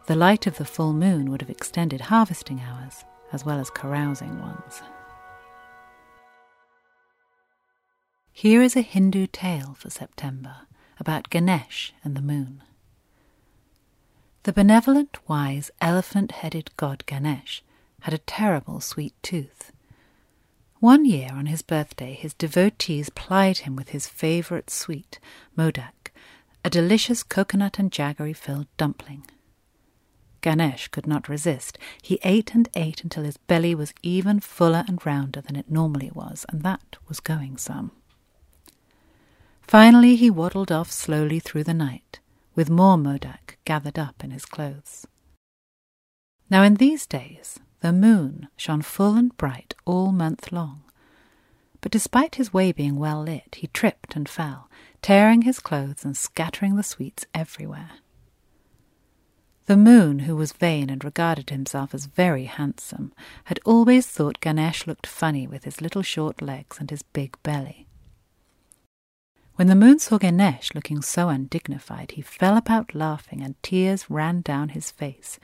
The 0.07 0.16
light 0.16 0.47
of 0.47 0.59
the 0.59 0.64
full 0.64 0.93
moon 0.93 1.31
would 1.31 1.40
have 1.40 1.50
extended 1.50 2.02
harvesting 2.02 2.61
hours 2.61 3.05
as 3.33 3.45
well 3.45 3.59
as 3.59 3.71
carousing 3.71 4.40
ones. 4.40 4.83
Here 8.33 8.62
is 8.62 8.76
a 8.76 8.83
Hindu 8.83 9.26
tale 9.28 9.75
for 9.78 9.90
September 9.90 10.66
about 11.00 11.31
Ganesh 11.31 11.93
and 12.05 12.16
the 12.16 12.23
moon. 12.23 12.62
The 14.43 14.52
benevolent, 14.52 15.19
wise, 15.26 15.71
elephant 15.81 16.33
headed 16.33 16.71
god 16.76 17.05
Ganesh 17.07 17.62
had 18.00 18.14
a 18.14 18.18
terrible 18.18 18.80
sweet 18.80 19.14
tooth. 19.22 19.72
One 20.80 21.04
year 21.04 21.30
on 21.32 21.46
his 21.46 21.62
birthday, 21.62 22.12
his 22.12 22.34
devotees 22.34 23.10
plied 23.10 23.58
him 23.58 23.76
with 23.76 23.88
his 23.90 24.06
favourite 24.06 24.70
sweet, 24.70 25.18
modak, 25.56 26.12
a 26.64 26.70
delicious 26.70 27.22
coconut 27.22 27.78
and 27.78 27.90
jaggery 27.90 28.34
filled 28.34 28.66
dumpling. 28.76 29.26
Ganesh 30.42 30.88
could 30.88 31.06
not 31.06 31.28
resist. 31.28 31.78
He 32.02 32.20
ate 32.22 32.54
and 32.54 32.68
ate 32.74 33.02
until 33.02 33.24
his 33.24 33.36
belly 33.36 33.74
was 33.74 33.94
even 34.02 34.38
fuller 34.38 34.84
and 34.86 35.04
rounder 35.04 35.40
than 35.40 35.56
it 35.56 35.70
normally 35.70 36.10
was, 36.14 36.46
and 36.48 36.62
that 36.62 36.96
was 37.08 37.18
going 37.18 37.56
some. 37.56 37.90
Finally, 39.62 40.14
he 40.14 40.30
waddled 40.30 40.70
off 40.70 40.92
slowly 40.92 41.40
through 41.40 41.64
the 41.64 41.74
night, 41.74 42.20
with 42.54 42.70
more 42.70 42.96
modak 42.96 43.58
gathered 43.64 43.98
up 43.98 44.22
in 44.22 44.30
his 44.30 44.44
clothes. 44.44 45.06
Now, 46.48 46.62
in 46.62 46.74
these 46.74 47.06
days, 47.06 47.58
the 47.80 47.92
moon 47.92 48.49
shone 48.56 48.83
full 48.83 49.14
and 49.14 49.37
bright 49.37 49.75
all 49.85 50.12
month 50.12 50.50
long. 50.52 50.83
But 51.80 51.92
despite 51.92 52.37
his 52.37 52.52
way 52.52 52.73
being 52.73 52.97
well 52.97 53.23
lit, 53.23 53.56
he 53.56 53.68
tripped 53.68 54.16
and 54.16 54.28
fell, 54.28 54.68
tearing 55.02 55.42
his 55.42 55.61
clothes 55.61 56.04
and 56.04 56.16
scattering 56.16 56.76
the 56.76 56.83
sweets 56.83 57.26
everywhere. 57.35 57.90
The 59.66 59.76
moon, 59.76 60.21
who 60.21 60.37
was 60.37 60.52
vain 60.52 60.90
and 60.90 61.02
regarded 61.04 61.50
himself 61.50 61.92
as 61.92 62.06
very 62.06 62.45
handsome, 62.45 63.12
had 63.45 63.59
always 63.64 64.06
thought 64.06 64.40
Ganesh 64.40 64.87
looked 64.87 65.06
funny 65.06 65.47
with 65.47 65.64
his 65.64 65.80
little 65.80 66.02
short 66.02 66.40
legs 66.40 66.78
and 66.78 66.88
his 66.88 67.02
big 67.02 67.37
belly. 67.42 67.87
When 69.56 69.66
the 69.66 69.75
moon 69.75 69.99
saw 69.99 70.18
Ganesh 70.18 70.75
looking 70.75 71.02
so 71.02 71.28
undignified, 71.28 72.12
he 72.12 72.23
fell 72.23 72.56
about 72.56 72.95
laughing, 72.95 73.42
and 73.42 73.61
tears 73.62 74.09
ran 74.09 74.40
down 74.42 74.68
his 74.71 74.90
face. 74.90 75.40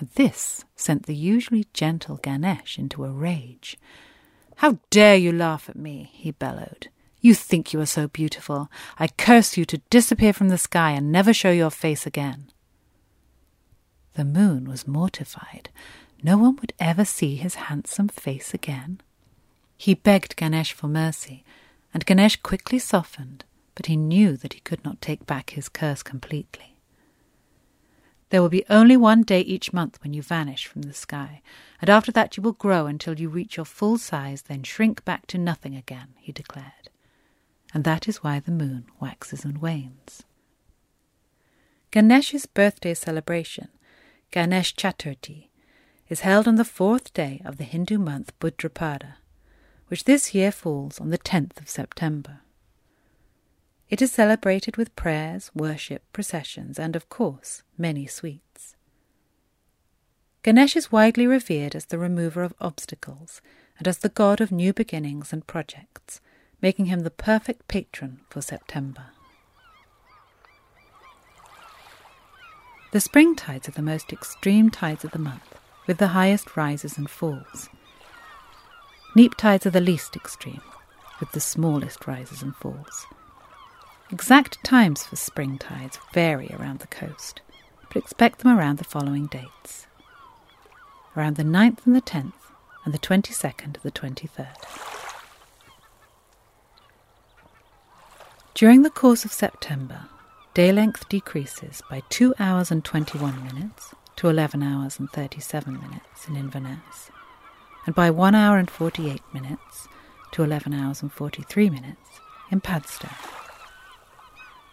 This 0.00 0.64
sent 0.74 1.06
the 1.06 1.14
usually 1.14 1.66
gentle 1.72 2.16
Ganesh 2.16 2.78
into 2.78 3.04
a 3.04 3.10
rage. 3.10 3.78
How 4.56 4.78
dare 4.90 5.16
you 5.16 5.32
laugh 5.32 5.68
at 5.68 5.76
me? 5.76 6.10
he 6.12 6.32
bellowed. 6.32 6.88
You 7.20 7.34
think 7.34 7.72
you 7.72 7.80
are 7.80 7.86
so 7.86 8.08
beautiful. 8.08 8.70
I 8.98 9.08
curse 9.08 9.56
you 9.56 9.64
to 9.66 9.78
disappear 9.90 10.32
from 10.32 10.48
the 10.48 10.58
sky 10.58 10.90
and 10.90 11.10
never 11.10 11.32
show 11.32 11.50
your 11.50 11.70
face 11.70 12.06
again. 12.06 12.50
The 14.14 14.24
moon 14.24 14.68
was 14.68 14.86
mortified. 14.86 15.70
No 16.22 16.38
one 16.38 16.56
would 16.56 16.72
ever 16.78 17.04
see 17.04 17.36
his 17.36 17.54
handsome 17.54 18.08
face 18.08 18.52
again. 18.52 19.00
He 19.76 19.94
begged 19.94 20.36
Ganesh 20.36 20.72
for 20.72 20.86
mercy, 20.86 21.44
and 21.92 22.06
Ganesh 22.06 22.36
quickly 22.36 22.78
softened, 22.78 23.44
but 23.74 23.86
he 23.86 23.96
knew 23.96 24.36
that 24.36 24.52
he 24.52 24.60
could 24.60 24.84
not 24.84 25.00
take 25.00 25.26
back 25.26 25.50
his 25.50 25.68
curse 25.68 26.02
completely. 26.02 26.73
There 28.30 28.42
will 28.42 28.48
be 28.48 28.64
only 28.68 28.96
one 28.96 29.22
day 29.22 29.40
each 29.40 29.72
month 29.72 30.02
when 30.02 30.14
you 30.14 30.22
vanish 30.22 30.66
from 30.66 30.82
the 30.82 30.92
sky, 30.92 31.42
and 31.80 31.90
after 31.90 32.10
that 32.12 32.36
you 32.36 32.42
will 32.42 32.52
grow 32.52 32.86
until 32.86 33.18
you 33.18 33.28
reach 33.28 33.56
your 33.56 33.66
full 33.66 33.98
size, 33.98 34.42
then 34.42 34.62
shrink 34.62 35.04
back 35.04 35.26
to 35.28 35.38
nothing 35.38 35.76
again, 35.76 36.08
he 36.18 36.32
declared. 36.32 36.90
And 37.72 37.84
that 37.84 38.08
is 38.08 38.22
why 38.22 38.40
the 38.40 38.50
moon 38.52 38.86
waxes 39.00 39.44
and 39.44 39.58
wanes. 39.58 40.22
Ganesh's 41.90 42.46
birthday 42.46 42.94
celebration, 42.94 43.68
Ganesh 44.30 44.74
Chaturthi, 44.74 45.48
is 46.08 46.20
held 46.20 46.48
on 46.48 46.56
the 46.56 46.64
fourth 46.64 47.12
day 47.12 47.40
of 47.44 47.56
the 47.56 47.64
Hindu 47.64 47.98
month 47.98 48.32
Bhadrapada, 48.40 49.14
which 49.88 50.04
this 50.04 50.34
year 50.34 50.50
falls 50.50 51.00
on 51.00 51.10
the 51.10 51.18
10th 51.18 51.60
of 51.60 51.68
September. 51.68 52.40
It 53.90 54.00
is 54.00 54.10
celebrated 54.10 54.76
with 54.76 54.96
prayers, 54.96 55.50
worship, 55.54 56.02
processions, 56.12 56.78
and, 56.78 56.96
of 56.96 57.08
course, 57.08 57.62
many 57.76 58.06
sweets. 58.06 58.76
Ganesh 60.42 60.76
is 60.76 60.92
widely 60.92 61.26
revered 61.26 61.74
as 61.74 61.86
the 61.86 61.98
remover 61.98 62.42
of 62.42 62.54
obstacles 62.60 63.40
and 63.78 63.88
as 63.88 63.98
the 63.98 64.08
god 64.08 64.40
of 64.40 64.52
new 64.52 64.72
beginnings 64.72 65.32
and 65.32 65.46
projects, 65.46 66.20
making 66.60 66.86
him 66.86 67.00
the 67.00 67.10
perfect 67.10 67.66
patron 67.68 68.20
for 68.28 68.40
September. 68.40 69.06
The 72.92 73.00
spring 73.00 73.34
tides 73.34 73.68
are 73.68 73.72
the 73.72 73.82
most 73.82 74.12
extreme 74.12 74.70
tides 74.70 75.04
of 75.04 75.10
the 75.10 75.18
month, 75.18 75.58
with 75.86 75.98
the 75.98 76.08
highest 76.08 76.56
rises 76.56 76.96
and 76.96 77.10
falls. 77.10 77.68
Neap 79.16 79.34
tides 79.36 79.66
are 79.66 79.70
the 79.70 79.80
least 79.80 80.14
extreme, 80.14 80.62
with 81.20 81.32
the 81.32 81.40
smallest 81.40 82.06
rises 82.06 82.42
and 82.42 82.54
falls. 82.54 83.06
Exact 84.14 84.62
times 84.62 85.02
for 85.02 85.16
spring 85.16 85.58
tides 85.58 85.98
vary 86.12 86.48
around 86.56 86.78
the 86.78 86.86
coast, 86.86 87.40
but 87.88 87.96
expect 87.96 88.38
them 88.38 88.56
around 88.56 88.78
the 88.78 88.84
following 88.84 89.26
dates 89.26 89.88
around 91.16 91.34
the 91.34 91.42
9th 91.42 91.84
and 91.84 91.96
the 91.96 92.00
10th, 92.00 92.32
and 92.84 92.94
the 92.94 92.98
22nd 93.00 93.74
to 93.74 93.82
the 93.82 93.90
23rd. 93.90 94.54
During 98.54 98.82
the 98.82 98.90
course 98.90 99.24
of 99.24 99.32
September, 99.32 100.02
day 100.54 100.70
length 100.70 101.08
decreases 101.08 101.82
by 101.90 102.00
2 102.08 102.34
hours 102.38 102.70
and 102.70 102.84
21 102.84 103.44
minutes 103.44 103.96
to 104.14 104.28
11 104.28 104.62
hours 104.62 105.00
and 105.00 105.10
37 105.10 105.74
minutes 105.74 106.28
in 106.28 106.36
Inverness, 106.36 107.10
and 107.84 107.96
by 107.96 108.12
1 108.12 108.36
hour 108.36 108.58
and 108.58 108.70
48 108.70 109.20
minutes 109.32 109.88
to 110.30 110.44
11 110.44 110.72
hours 110.72 111.02
and 111.02 111.12
43 111.12 111.68
minutes 111.68 112.20
in 112.52 112.60
Padstow. 112.60 113.08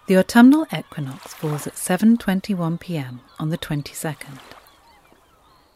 The 0.08 0.18
autumnal 0.18 0.66
equinox 0.76 1.34
falls 1.34 1.68
at 1.68 1.76
7:21 1.76 2.80
p.m. 2.80 3.22
on 3.40 3.50
the 3.50 3.58
22nd. 3.58 4.40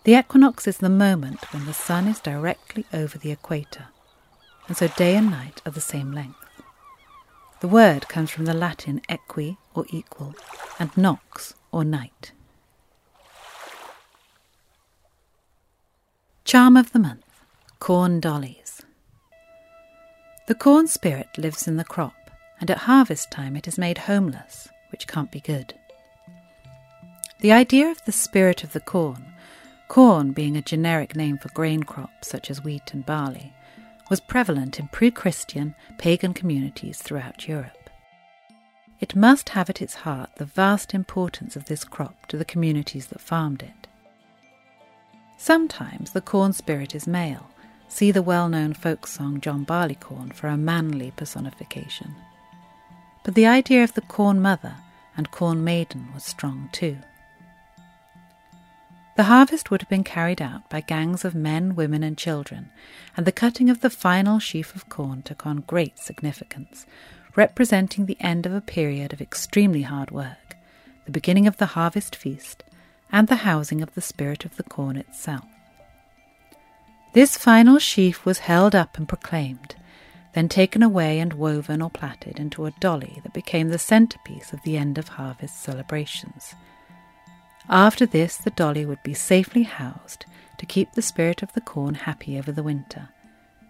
The 0.03 0.17
equinox 0.17 0.67
is 0.67 0.79
the 0.79 0.89
moment 0.89 1.53
when 1.53 1.65
the 1.65 1.73
sun 1.73 2.07
is 2.07 2.19
directly 2.19 2.85
over 2.91 3.17
the 3.17 3.31
equator, 3.31 3.87
and 4.67 4.75
so 4.75 4.87
day 4.87 5.15
and 5.15 5.29
night 5.29 5.61
are 5.65 5.71
the 5.71 5.81
same 5.81 6.11
length. 6.11 6.37
The 7.61 7.67
word 7.67 8.07
comes 8.07 8.31
from 8.31 8.45
the 8.45 8.53
Latin 8.53 9.01
equi 9.07 9.57
or 9.73 9.85
equal 9.89 10.35
and 10.79 10.95
nox 10.97 11.53
or 11.71 11.83
night. 11.83 12.31
Charm 16.43 16.75
of 16.77 16.91
the 16.91 16.99
month 16.99 17.25
Corn 17.79 18.19
Dollies. 18.19 18.81
The 20.47 20.55
corn 20.55 20.87
spirit 20.87 21.37
lives 21.37 21.67
in 21.67 21.77
the 21.77 21.83
crop 21.83 22.24
and 22.59 22.71
at 22.71 22.79
harvest 22.79 23.31
time 23.31 23.55
it 23.55 23.67
is 23.67 23.77
made 23.77 23.99
homeless, 23.99 24.69
which 24.91 25.07
can't 25.07 25.31
be 25.31 25.39
good. 25.39 25.73
The 27.39 27.51
idea 27.51 27.89
of 27.89 28.03
the 28.05 28.11
spirit 28.11 28.63
of 28.63 28.73
the 28.73 28.79
corn, 28.79 29.25
corn 29.87 30.31
being 30.31 30.55
a 30.55 30.61
generic 30.61 31.15
name 31.15 31.37
for 31.37 31.49
grain 31.49 31.83
crops 31.83 32.29
such 32.29 32.49
as 32.49 32.63
wheat 32.63 32.93
and 32.93 33.05
barley, 33.05 33.53
was 34.09 34.19
prevalent 34.19 34.79
in 34.79 34.87
pre 34.87 35.11
Christian 35.11 35.75
pagan 35.97 36.33
communities 36.33 37.01
throughout 37.01 37.47
Europe. 37.47 37.89
It 38.99 39.15
must 39.15 39.49
have 39.49 39.69
at 39.69 39.81
its 39.81 39.95
heart 39.95 40.29
the 40.37 40.45
vast 40.45 40.93
importance 40.93 41.55
of 41.55 41.65
this 41.65 41.83
crop 41.83 42.25
to 42.27 42.37
the 42.37 42.45
communities 42.45 43.07
that 43.07 43.19
farmed 43.19 43.61
it. 43.61 43.87
Sometimes 45.37 46.11
the 46.11 46.21
corn 46.21 46.53
spirit 46.53 46.95
is 46.95 47.05
male. 47.05 47.47
See 47.89 48.11
the 48.11 48.21
well 48.21 48.47
known 48.47 48.73
folk 48.73 49.05
song 49.05 49.41
John 49.41 49.65
Barleycorn 49.65 50.31
for 50.31 50.47
a 50.47 50.57
manly 50.57 51.11
personification 51.11 52.15
but 53.25 53.33
the 53.33 53.47
idea 53.47 53.83
of 53.83 53.95
the 53.95 54.01
corn 54.01 54.39
mother 54.39 54.75
and 55.17 55.31
corn 55.31 55.63
maiden 55.63 56.07
was 56.13 56.23
strong 56.23 56.69
too. 56.71 56.95
The 59.17 59.23
harvest 59.23 59.71
would 59.71 59.81
have 59.81 59.89
been 59.89 60.03
carried 60.03 60.41
out 60.41 60.69
by 60.69 60.81
gangs 60.81 61.25
of 61.25 61.33
men, 61.33 61.73
women, 61.73 62.03
and 62.03 62.17
children, 62.17 62.69
and 63.17 63.25
the 63.25 63.31
cutting 63.31 63.69
of 63.69 63.81
the 63.81 63.89
final 63.89 64.37
sheaf 64.37 64.75
of 64.75 64.89
corn 64.89 65.23
took 65.23 65.47
on 65.47 65.63
great 65.65 65.97
significance, 65.97 66.85
representing 67.35 68.05
the 68.05 68.21
end 68.21 68.45
of 68.45 68.53
a 68.53 68.61
period 68.61 69.11
of 69.11 69.21
extremely 69.21 69.81
hard 69.81 70.11
work, 70.11 70.55
the 71.05 71.11
beginning 71.11 71.47
of 71.47 71.57
the 71.57 71.67
harvest 71.77 72.15
feast, 72.15 72.63
and 73.11 73.27
the 73.27 73.37
housing 73.37 73.81
of 73.81 73.95
the 73.95 74.01
spirit 74.01 74.45
of 74.45 74.55
the 74.55 74.63
corn 74.63 74.97
itself. 74.97 75.45
This 77.13 77.37
final 77.37 77.79
sheaf 77.79 78.23
was 78.23 78.39
held 78.39 78.75
up 78.75 78.97
and 78.97 79.07
proclaimed, 79.07 79.75
then 80.35 80.49
taken 80.49 80.83
away 80.83 81.19
and 81.19 81.33
woven 81.33 81.81
or 81.81 81.89
plaited 81.89 82.39
into 82.39 82.65
a 82.65 82.71
dolly 82.81 83.21
that 83.23 83.33
became 83.33 83.69
the 83.69 83.79
centerpiece 83.79 84.51
of 84.51 84.61
the 84.63 84.77
end 84.77 84.97
of 84.97 85.07
harvest 85.07 85.63
celebrations. 85.63 86.53
After 87.69 88.05
this, 88.05 88.37
the 88.37 88.51
dolly 88.51 88.85
would 88.85 89.01
be 89.01 89.13
safely 89.13 89.63
housed 89.63 90.25
to 90.57 90.65
keep 90.65 90.91
the 90.91 91.01
spirit 91.01 91.41
of 91.41 91.53
the 91.53 91.61
corn 91.61 91.95
happy 91.95 92.37
over 92.37 92.51
the 92.51 92.63
winter, 92.63 93.09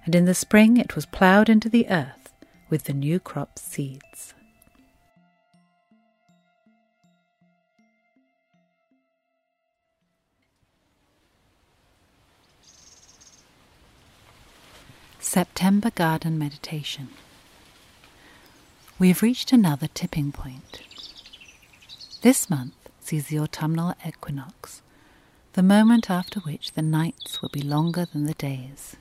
and 0.05 0.15
in 0.15 0.25
the 0.25 0.34
spring 0.34 0.77
it 0.77 0.95
was 0.95 1.05
ploughed 1.05 1.50
into 1.50 1.69
the 1.69 1.88
earth 1.89 2.34
with 2.69 2.86
the 2.86 2.93
new 2.93 3.19
crop's 3.19 3.62
seeds. 3.62 4.35
September 15.36 15.89
Garden 15.89 16.39
Meditation. 16.39 17.10
We 18.98 19.10
have 19.10 19.21
reached 19.21 19.52
another 19.52 19.89
tipping 19.93 20.32
point. 20.32 20.80
This 22.21 22.50
month 22.50 22.74
sees 23.02 23.28
the 23.28 23.39
autumnal 23.39 23.95
equinox, 24.08 24.82
the 25.52 25.62
moment 25.62 26.10
after 26.10 26.39
which 26.39 26.71
the 26.71 26.82
nights 26.82 27.41
will 27.41 27.50
be 27.50 27.62
longer 27.62 28.06
than 28.06 28.24
the 28.24 28.34
days. 28.36 28.95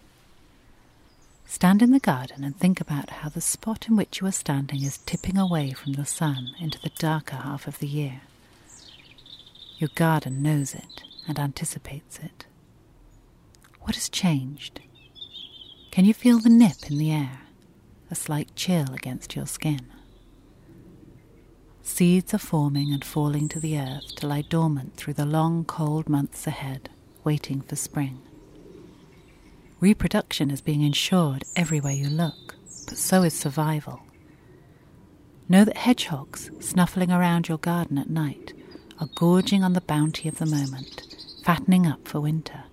Stand 1.47 1.83
in 1.83 1.93
the 1.93 2.01
garden 2.01 2.43
and 2.43 2.57
think 2.57 2.81
about 2.81 3.11
how 3.11 3.29
the 3.29 3.41
spot 3.41 3.87
in 3.87 3.95
which 3.95 4.21
you 4.21 4.27
are 4.27 4.33
standing 4.33 4.83
is 4.83 4.99
tipping 4.99 5.39
away 5.39 5.71
from 5.71 5.93
the 5.93 6.05
sun 6.05 6.51
into 6.59 6.81
the 6.81 6.91
darker 6.99 7.37
half 7.37 7.69
of 7.69 7.79
the 7.79 7.87
year. 7.87 8.23
Your 9.79 9.91
garden 9.95 10.43
knows 10.43 10.75
it 10.75 11.05
and 11.29 11.39
anticipates 11.39 12.19
it. 12.19 12.45
What 13.83 13.95
has 13.95 14.09
changed? 14.09 14.81
Can 15.95 16.05
you 16.05 16.13
feel 16.13 16.41
the 16.41 16.49
nip 16.49 16.91
in 16.91 16.99
the 16.99 17.13
air, 17.13 17.43
a 18.11 18.17
slight 18.17 18.57
chill 18.57 18.93
against 18.95 19.37
your 19.37 19.47
skin? 19.47 19.87
Seeds 21.85 22.35
are 22.35 22.39
forming 22.39 22.93
and 22.93 23.05
falling 23.05 23.49
to 23.51 23.61
the 23.61 23.79
earth 23.79 24.17
to 24.17 24.27
lie 24.27 24.43
dormant 24.43 24.97
through 24.97 25.13
the 25.13 25.25
long, 25.25 25.65
cold 25.65 26.09
months 26.09 26.49
ahead, 26.49 26.89
waiting 27.23 27.61
for 27.61 27.77
spring. 27.77 28.21
Reproduction 29.79 30.51
is 30.51 30.61
being 30.61 30.83
ensured 30.83 31.45
everywhere 31.55 31.93
you 31.93 32.09
look, 32.09 32.57
but 32.89 32.99
so 32.99 33.23
is 33.23 33.39
survival. 33.39 34.03
Know 35.49 35.65
that 35.65 35.77
hedgehogs, 35.77 36.51
snuffling 36.59 37.13
around 37.13 37.47
your 37.47 37.59
garden 37.59 37.99
at 37.99 38.11
night, 38.11 38.53
are 38.99 39.09
gorging 39.15 39.63
on 39.63 39.75
the 39.75 39.81
bounty 39.81 40.29
of 40.29 40.39
the 40.39 40.47
moment, 40.47 41.05
fattening 41.45 41.87
up 41.87 42.09
for 42.09 42.19
winter 42.19 42.65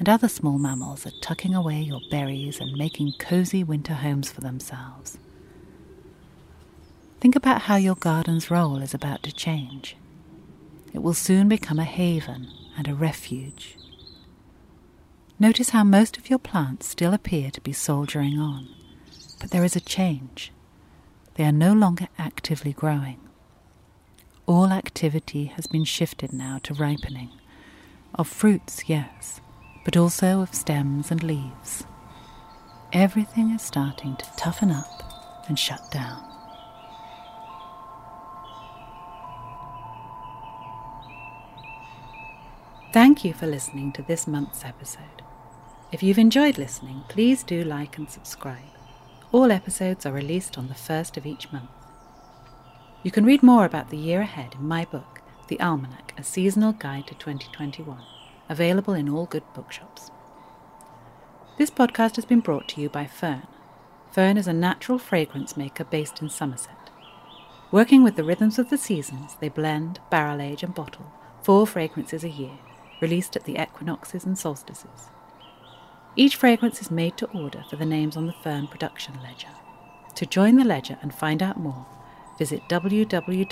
and 0.00 0.08
other 0.08 0.28
small 0.28 0.58
mammals 0.58 1.06
are 1.06 1.12
tucking 1.20 1.54
away 1.54 1.78
your 1.78 2.00
berries 2.10 2.58
and 2.58 2.72
making 2.72 3.12
cozy 3.18 3.62
winter 3.62 3.92
homes 3.92 4.32
for 4.32 4.40
themselves. 4.40 5.18
Think 7.20 7.36
about 7.36 7.62
how 7.62 7.76
your 7.76 7.96
garden's 7.96 8.50
role 8.50 8.78
is 8.78 8.94
about 8.94 9.22
to 9.24 9.32
change. 9.32 9.98
It 10.94 11.02
will 11.02 11.12
soon 11.12 11.50
become 11.50 11.78
a 11.78 11.84
haven 11.84 12.48
and 12.78 12.88
a 12.88 12.94
refuge. 12.94 13.76
Notice 15.38 15.70
how 15.70 15.84
most 15.84 16.16
of 16.16 16.30
your 16.30 16.38
plants 16.38 16.88
still 16.88 17.12
appear 17.12 17.50
to 17.50 17.60
be 17.60 17.74
soldiering 17.74 18.38
on, 18.38 18.68
but 19.38 19.50
there 19.50 19.64
is 19.64 19.76
a 19.76 19.80
change. 19.80 20.50
They 21.34 21.44
are 21.44 21.52
no 21.52 21.74
longer 21.74 22.08
actively 22.18 22.72
growing. 22.72 23.20
All 24.46 24.72
activity 24.72 25.44
has 25.56 25.66
been 25.66 25.84
shifted 25.84 26.32
now 26.32 26.58
to 26.62 26.72
ripening. 26.72 27.32
Of 28.14 28.28
fruits, 28.28 28.88
yes, 28.88 29.42
but 29.84 29.96
also 29.96 30.40
of 30.40 30.54
stems 30.54 31.10
and 31.10 31.22
leaves. 31.22 31.84
Everything 32.92 33.50
is 33.50 33.62
starting 33.62 34.16
to 34.16 34.36
toughen 34.36 34.70
up 34.70 35.44
and 35.48 35.58
shut 35.58 35.90
down. 35.90 36.26
Thank 42.92 43.24
you 43.24 43.32
for 43.32 43.46
listening 43.46 43.92
to 43.92 44.02
this 44.02 44.26
month's 44.26 44.64
episode. 44.64 45.22
If 45.92 46.02
you've 46.02 46.18
enjoyed 46.18 46.58
listening, 46.58 47.04
please 47.08 47.44
do 47.44 47.62
like 47.62 47.96
and 47.96 48.10
subscribe. 48.10 48.58
All 49.32 49.52
episodes 49.52 50.04
are 50.04 50.12
released 50.12 50.58
on 50.58 50.66
the 50.66 50.74
first 50.74 51.16
of 51.16 51.24
each 51.24 51.52
month. 51.52 51.70
You 53.04 53.12
can 53.12 53.24
read 53.24 53.44
more 53.44 53.64
about 53.64 53.90
the 53.90 53.96
year 53.96 54.20
ahead 54.22 54.56
in 54.56 54.66
my 54.66 54.84
book, 54.84 55.20
The 55.46 55.60
Almanac, 55.60 56.12
A 56.18 56.24
Seasonal 56.24 56.72
Guide 56.72 57.06
to 57.06 57.14
2021 57.14 58.02
available 58.50 58.92
in 58.92 59.08
all 59.08 59.24
good 59.24 59.44
bookshops. 59.54 60.10
This 61.56 61.70
podcast 61.70 62.16
has 62.16 62.26
been 62.26 62.40
brought 62.40 62.68
to 62.68 62.80
you 62.82 62.90
by 62.90 63.06
Fern. 63.06 63.46
Fern 64.10 64.36
is 64.36 64.46
a 64.46 64.52
natural 64.52 64.98
fragrance 64.98 65.56
maker 65.56 65.84
based 65.84 66.20
in 66.20 66.28
Somerset. 66.28 66.90
Working 67.70 68.02
with 68.02 68.16
the 68.16 68.24
rhythms 68.24 68.58
of 68.58 68.68
the 68.68 68.76
seasons, 68.76 69.36
they 69.40 69.48
blend, 69.48 70.00
barrel 70.10 70.42
age, 70.42 70.62
and 70.62 70.74
bottle 70.74 71.12
four 71.42 71.66
fragrances 71.66 72.24
a 72.24 72.28
year, 72.28 72.58
released 73.00 73.34
at 73.36 73.44
the 73.44 73.60
equinoxes 73.60 74.24
and 74.24 74.38
solstices. 74.38 75.08
Each 76.16 76.36
fragrance 76.36 76.80
is 76.80 76.90
made 76.90 77.16
to 77.18 77.30
order 77.30 77.64
for 77.70 77.76
the 77.76 77.86
names 77.86 78.16
on 78.16 78.26
the 78.26 78.32
Fern 78.32 78.66
production 78.66 79.14
ledger. 79.22 79.48
To 80.16 80.26
join 80.26 80.56
the 80.56 80.64
ledger 80.64 80.98
and 81.02 81.14
find 81.14 81.42
out 81.42 81.58
more, 81.58 81.86
visit 82.38 82.62
www.fern.co. 82.68 83.48